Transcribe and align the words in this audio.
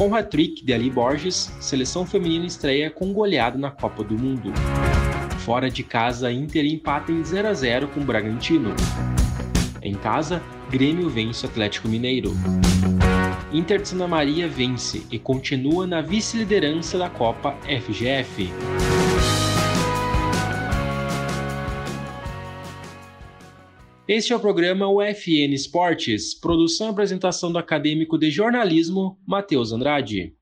Com 0.00 0.14
hat-trick 0.14 0.64
de 0.64 0.72
Ali 0.72 0.88
Borges, 0.88 1.54
seleção 1.60 2.06
feminina 2.06 2.46
estreia 2.46 2.90
com 2.90 3.12
goleada 3.12 3.58
na 3.58 3.70
Copa 3.70 4.02
do 4.02 4.16
Mundo. 4.18 4.50
Fora 5.40 5.70
de 5.70 5.82
casa, 5.82 6.32
Inter 6.32 6.64
empata 6.64 7.12
em 7.12 7.22
0 7.22 7.48
a 7.48 7.52
0 7.52 7.88
com 7.88 8.00
Bragantino. 8.00 8.74
Em 9.82 9.92
casa, 9.92 10.42
Grêmio 10.70 11.10
vence 11.10 11.44
o 11.44 11.50
Atlético 11.50 11.86
Mineiro. 11.86 12.32
Inter 13.52 13.82
de 13.82 13.88
Santa 13.88 14.08
Maria 14.08 14.48
vence 14.48 15.02
e 15.10 15.18
continua 15.18 15.86
na 15.86 16.00
vice-liderança 16.00 16.96
da 16.96 17.10
Copa 17.10 17.54
FGF. 17.64 18.50
Este 24.12 24.32
é 24.32 24.36
o 24.36 24.40
programa 24.40 24.88
UFN 24.88 25.54
Esportes, 25.54 26.34
produção 26.34 26.88
e 26.88 26.90
apresentação 26.90 27.52
do 27.52 27.58
acadêmico 27.58 28.18
de 28.18 28.28
jornalismo 28.28 29.16
Matheus 29.24 29.70
Andrade. 29.70 30.34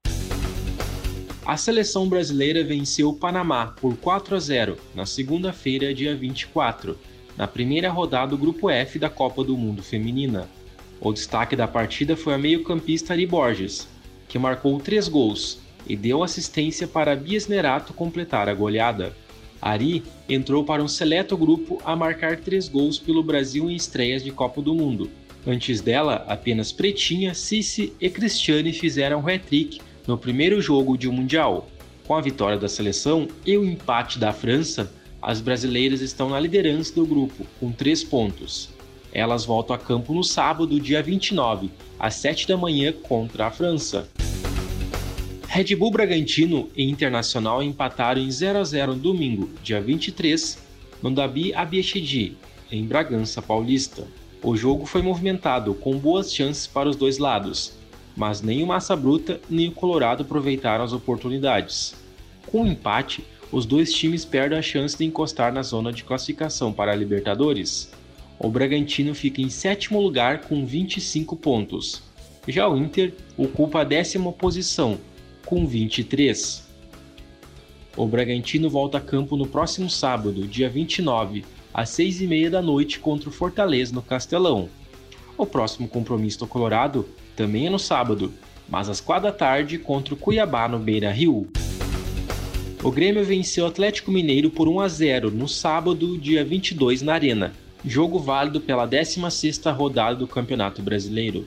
A 1.45 1.55
seleção 1.55 2.09
brasileira 2.09 2.65
venceu 2.65 3.11
o 3.11 3.15
Panamá 3.19 3.75
por 3.79 3.95
4 3.99 4.37
a 4.37 4.39
0 4.39 4.79
na 4.95 5.05
segunda-feira, 5.05 5.93
dia 5.93 6.17
24, 6.17 6.99
na 7.37 7.47
primeira 7.47 7.91
rodada 7.91 8.31
do 8.31 8.39
Grupo 8.39 8.71
F 8.71 8.99
da 8.99 9.11
Copa 9.11 9.45
do 9.45 9.55
Mundo 9.55 9.83
Feminina. 9.83 10.49
O 10.99 11.13
destaque 11.13 11.55
da 11.55 11.69
partida 11.69 12.17
foi 12.17 12.33
a 12.33 12.39
meio-campista 12.39 13.13
Ari 13.13 13.27
Borges, 13.27 13.87
que 14.31 14.39
marcou 14.39 14.81
três 14.81 15.09
gols 15.09 15.61
e 15.87 15.95
deu 15.95 16.23
assistência 16.23 16.89
para 16.89 17.15
Bias 17.15 17.47
Nerato 17.47 17.93
completar 17.93 18.49
a 18.49 18.55
goleada. 18.55 19.15
Ari 19.61 20.03
entrou 20.29 20.65
para 20.65 20.83
um 20.83 20.89
seleto 20.89 21.37
grupo 21.37 21.81
a 21.85 21.97
marcar 21.97 22.37
três 22.37 22.69
gols 22.69 22.99
pelo 22.99 23.23
Brasil 23.23 23.71
em 23.71 23.75
estreias 23.75 24.23
de 24.23 24.31
Copa 24.31 24.63
do 24.63 24.75
Mundo. 24.75 25.11
Antes 25.47 25.81
dela, 25.81 26.25
apenas 26.29 26.73
Pretinha, 26.73 27.35
Cici 27.35 27.93
e 28.01 28.11
Cristiane 28.11 28.73
fizeram 28.73 29.27
hat-trick 29.27 29.81
no 30.07 30.19
primeiro 30.19 30.61
jogo 30.61 30.97
de 30.97 31.09
um 31.09 31.13
Mundial. 31.13 31.69
Com 32.07 32.15
a 32.15 32.21
vitória 32.21 32.59
da 32.59 32.69
seleção 32.69 33.29
e 33.45 33.57
o 33.57 33.65
empate 33.65 34.19
da 34.19 34.33
França, 34.33 34.93
as 35.21 35.41
brasileiras 35.41 36.01
estão 36.01 36.31
na 36.31 36.41
liderança 36.41 36.95
do 36.95 37.05
grupo, 37.05 37.47
com 37.59 37.73
três 37.73 38.05
pontos. 38.05 38.71
Elas 39.13 39.45
voltam 39.45 39.75
a 39.75 39.79
campo 39.79 40.15
no 40.15 40.23
sábado, 40.23 40.81
dia 40.81 41.03
29, 41.03 41.71
às 41.99 42.15
7 42.15 42.47
da 42.47 42.57
manhã, 42.57 42.93
contra 42.93 43.47
a 43.47 43.51
França. 43.51 44.09
Red 45.59 45.75
Bull 45.75 45.91
Bragantino 45.91 46.69
e 46.77 46.89
Internacional 46.89 47.61
empataram 47.61 48.23
em 48.23 48.31
0 48.31 48.61
a 48.61 48.63
0 48.63 48.95
no 48.95 49.01
domingo, 49.01 49.51
dia 49.61 49.81
23, 49.81 50.57
no 51.03 51.11
Dabi 51.11 51.53
Abiechedi, 51.53 52.37
em 52.71 52.85
Bragança 52.85 53.43
Paulista. 53.43 54.07
O 54.41 54.57
jogo 54.57 54.87
foi 54.87 55.03
movimentado, 55.03 55.75
com 55.75 55.99
boas 55.99 56.33
chances 56.33 56.69
para 56.69 56.89
os 56.89 56.95
dois 56.95 57.19
lados, 57.19 57.73
mas 58.17 58.41
nem 58.41 58.63
o 58.63 58.69
Massa 58.69 58.95
Bruta 58.95 59.41
nem 59.51 59.67
o 59.67 59.73
Colorado 59.73 60.23
aproveitaram 60.23 60.85
as 60.85 60.93
oportunidades. 60.93 61.93
Com 62.47 62.63
o 62.63 62.67
empate, 62.69 63.25
os 63.51 63.67
dois 63.67 63.93
times 63.93 64.25
perdem 64.25 64.61
a 64.61 64.63
chance 64.63 64.97
de 64.97 65.07
encostar 65.07 65.53
na 65.53 65.65
zona 65.65 65.93
de 65.93 66.05
classificação 66.05 66.73
para 66.73 66.93
a 66.93 66.95
Libertadores 66.95 67.91
o 68.39 68.49
Bragantino 68.49 69.13
fica 69.13 69.43
em 69.43 69.51
sétimo 69.51 70.01
lugar 70.01 70.43
com 70.43 70.65
25 70.65 71.35
pontos. 71.35 72.01
Já 72.47 72.69
o 72.69 72.79
Inter 72.79 73.13
ocupa 73.37 73.81
a 73.81 73.85
décima 73.85 74.31
posição, 74.31 74.97
com 75.49 75.67
23. 75.67 76.69
O 77.97 78.07
Bragantino 78.07 78.69
volta 78.69 78.99
a 78.99 79.01
campo 79.01 79.35
no 79.35 79.47
próximo 79.47 79.89
sábado, 79.89 80.47
dia 80.47 80.69
29, 80.69 81.43
às 81.73 81.89
6 81.89 82.21
e 82.21 82.27
meia 82.27 82.51
da 82.51 82.61
noite 82.61 82.99
contra 82.99 83.31
o 83.31 83.33
Fortaleza 83.33 83.95
no 83.95 84.03
Castelão. 84.03 84.69
O 85.39 85.47
próximo 85.47 85.89
compromisso 85.89 86.41
do 86.41 86.47
Colorado 86.47 87.09
também 87.35 87.67
é 87.67 87.71
no 87.71 87.79
sábado, 87.79 88.31
mas 88.69 88.91
às 88.91 89.01
4 89.01 89.23
da 89.23 89.33
tarde 89.33 89.79
contra 89.79 90.13
o 90.13 90.19
Cuiabá 90.19 90.69
no 90.69 90.79
Beira 90.79 91.11
Rio. 91.11 91.49
O 92.85 92.91
Grêmio 92.91 93.25
venceu 93.25 93.65
o 93.65 93.69
Atlético 93.69 94.11
Mineiro 94.11 94.51
por 94.51 94.69
1 94.69 94.81
a 94.81 94.89
0 94.89 95.31
no 95.31 95.49
sábado, 95.49 96.19
dia 96.19 96.45
22, 96.45 97.01
na 97.01 97.15
Arena, 97.15 97.55
jogo 97.83 98.19
válido 98.19 98.61
pela 98.61 98.87
16ª 98.87 99.75
rodada 99.75 100.17
do 100.17 100.27
Campeonato 100.29 100.83
Brasileiro. 100.83 101.47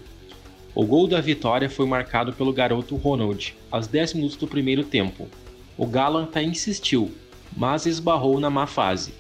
O 0.73 0.85
gol 0.85 1.05
da 1.05 1.19
vitória 1.19 1.69
foi 1.69 1.85
marcado 1.85 2.31
pelo 2.31 2.53
garoto 2.53 2.95
Ronald, 2.95 3.53
aos 3.69 3.87
10 3.87 4.13
minutos 4.13 4.37
do 4.37 4.47
primeiro 4.47 4.85
tempo. 4.85 5.27
O 5.77 5.85
Galo 5.85 6.19
até 6.19 6.41
insistiu, 6.41 7.11
mas 7.55 7.85
esbarrou 7.85 8.39
na 8.39 8.49
má 8.49 8.65
fase. 8.65 9.13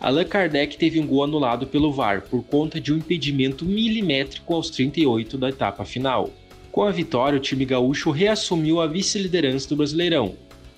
Allan 0.00 0.24
Kardec 0.24 0.76
teve 0.76 0.98
um 0.98 1.06
gol 1.06 1.22
anulado 1.22 1.66
pelo 1.66 1.92
VAR 1.92 2.22
por 2.22 2.42
conta 2.42 2.80
de 2.80 2.92
um 2.92 2.96
impedimento 2.96 3.64
milimétrico 3.64 4.52
aos 4.52 4.68
38 4.70 5.38
da 5.38 5.50
etapa 5.50 5.84
final. 5.84 6.30
Com 6.72 6.82
a 6.82 6.90
vitória, 6.90 7.36
o 7.36 7.42
time 7.42 7.64
gaúcho 7.64 8.10
reassumiu 8.10 8.80
a 8.80 8.86
vice-liderança 8.86 9.68
do 9.68 9.76
Brasileirão 9.76 10.34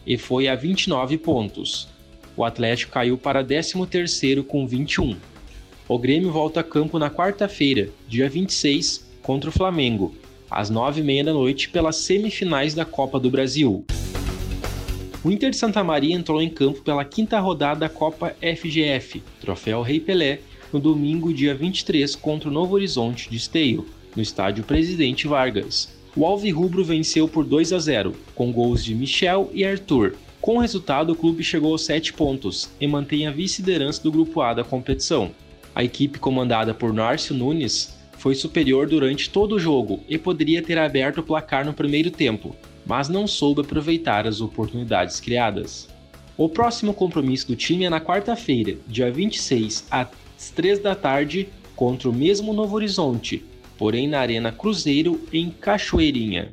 e 0.06 0.18
foi 0.18 0.48
a 0.48 0.54
29 0.54 1.16
pontos. 1.18 1.88
O 2.36 2.44
Atlético 2.44 2.92
caiu 2.92 3.16
para 3.16 3.44
13º 3.44 4.42
com 4.42 4.66
21. 4.66 5.16
O 5.88 5.98
Grêmio 5.98 6.30
volta 6.30 6.60
a 6.60 6.64
campo 6.64 6.98
na 6.98 7.08
quarta-feira, 7.08 7.88
dia 8.08 8.28
26, 8.28 9.11
contra 9.22 9.48
o 9.48 9.52
Flamengo, 9.52 10.14
às 10.50 10.70
9h30 10.70 11.24
da 11.24 11.32
noite 11.32 11.68
pelas 11.68 11.96
semifinais 11.96 12.74
da 12.74 12.84
Copa 12.84 13.18
do 13.18 13.30
Brasil. 13.30 13.84
O 15.24 15.30
Inter 15.30 15.50
de 15.50 15.56
Santa 15.56 15.84
Maria 15.84 16.14
entrou 16.14 16.42
em 16.42 16.50
campo 16.50 16.82
pela 16.82 17.04
quinta 17.04 17.38
rodada 17.38 17.80
da 17.80 17.88
Copa 17.88 18.34
FGF, 18.40 19.22
Troféu 19.40 19.80
Rei 19.80 20.00
Pelé, 20.00 20.40
no 20.72 20.80
domingo, 20.80 21.32
dia 21.32 21.54
23, 21.54 22.16
contra 22.16 22.48
o 22.48 22.52
Novo 22.52 22.74
Horizonte 22.74 23.30
de 23.30 23.36
Esteio, 23.36 23.86
no 24.16 24.22
estádio 24.22 24.64
Presidente 24.64 25.28
Vargas. 25.28 25.96
O 26.16 26.26
Alvirrubro 26.26 26.84
venceu 26.84 27.28
por 27.28 27.44
2 27.44 27.72
a 27.72 27.78
0, 27.78 28.14
com 28.34 28.52
gols 28.52 28.84
de 28.84 28.94
Michel 28.94 29.50
e 29.54 29.64
Arthur. 29.64 30.14
Com 30.40 30.56
o 30.56 30.58
resultado, 30.58 31.12
o 31.12 31.16
clube 31.16 31.44
chegou 31.44 31.72
aos 31.72 31.84
7 31.84 32.12
pontos 32.14 32.68
e 32.80 32.86
mantém 32.86 33.26
a 33.26 33.30
vice-liderança 33.30 34.02
do 34.02 34.10
Grupo 34.10 34.40
A 34.40 34.52
da 34.52 34.64
competição. 34.64 35.30
A 35.74 35.84
equipe 35.84 36.18
comandada 36.18 36.74
por 36.74 36.92
Nárcio 36.92 37.34
Nunes 37.34 37.96
foi 38.22 38.36
superior 38.36 38.86
durante 38.86 39.28
todo 39.28 39.56
o 39.56 39.58
jogo 39.58 39.98
e 40.08 40.16
poderia 40.16 40.62
ter 40.62 40.78
aberto 40.78 41.18
o 41.18 41.22
placar 41.24 41.66
no 41.66 41.72
primeiro 41.72 42.08
tempo, 42.08 42.54
mas 42.86 43.08
não 43.08 43.26
soube 43.26 43.62
aproveitar 43.62 44.28
as 44.28 44.40
oportunidades 44.40 45.18
criadas. 45.18 45.88
O 46.36 46.48
próximo 46.48 46.94
compromisso 46.94 47.48
do 47.48 47.56
time 47.56 47.84
é 47.84 47.90
na 47.90 48.00
quarta-feira, 48.00 48.76
dia 48.86 49.10
26, 49.10 49.88
às 49.90 50.50
3 50.54 50.78
da 50.78 50.94
tarde, 50.94 51.48
contra 51.74 52.08
o 52.08 52.12
mesmo 52.12 52.52
Novo 52.52 52.76
Horizonte, 52.76 53.44
porém 53.76 54.06
na 54.06 54.20
Arena 54.20 54.52
Cruzeiro, 54.52 55.20
em 55.32 55.50
Cachoeirinha. 55.50 56.52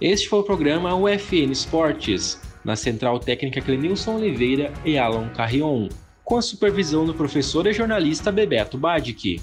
Este 0.00 0.28
foi 0.28 0.38
o 0.38 0.44
programa 0.44 0.94
UFN 0.94 1.50
Esportes, 1.50 2.40
na 2.64 2.76
central 2.76 3.18
técnica 3.18 3.60
Clenilson 3.60 4.18
Oliveira 4.18 4.72
e 4.84 4.96
Alan 4.96 5.30
Carrion 5.30 5.88
com 6.30 6.36
a 6.36 6.42
supervisão 6.42 7.04
do 7.04 7.12
professor 7.12 7.66
e 7.66 7.72
jornalista 7.72 8.30
Bebeto 8.30 8.78
Badic. 8.78 9.42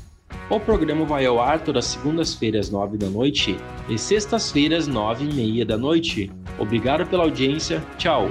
O 0.49 0.57
programa 0.57 1.03
vai 1.03 1.25
ao 1.25 1.37
ar 1.37 1.61
todas 1.61 1.83
segundas-feiras, 1.83 2.69
9 2.69 2.97
da 2.97 3.09
noite 3.09 3.57
e 3.89 3.97
sextas-feiras, 3.97 4.87
9 4.87 5.25
e 5.25 5.33
meia 5.33 5.65
da 5.65 5.77
noite. 5.77 6.31
Obrigado 6.57 7.05
pela 7.05 7.25
audiência, 7.25 7.83
tchau! 7.97 8.29